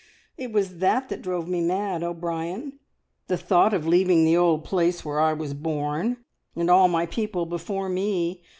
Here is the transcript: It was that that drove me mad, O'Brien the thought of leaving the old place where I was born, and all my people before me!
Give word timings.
It 0.35 0.51
was 0.51 0.77
that 0.79 1.09
that 1.09 1.21
drove 1.21 1.47
me 1.47 1.61
mad, 1.61 2.01
O'Brien 2.01 2.79
the 3.27 3.37
thought 3.37 3.71
of 3.71 3.85
leaving 3.85 4.25
the 4.25 4.35
old 4.35 4.63
place 4.63 5.05
where 5.05 5.19
I 5.19 5.33
was 5.33 5.53
born, 5.53 6.17
and 6.55 6.71
all 6.71 6.87
my 6.87 7.05
people 7.05 7.45
before 7.45 7.87
me! 7.87 8.41